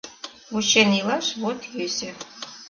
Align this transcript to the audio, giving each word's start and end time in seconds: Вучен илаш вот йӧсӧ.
Вучен 0.51 0.89
илаш 0.99 1.27
вот 1.41 1.59
йӧсӧ. 1.77 2.09